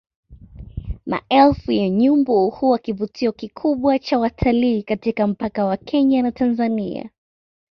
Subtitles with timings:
[1.05, 7.09] Maelfu ya nyumbu huwa kivutio kikubwa cha watalii katika mpaka wa Kenya na Tanzania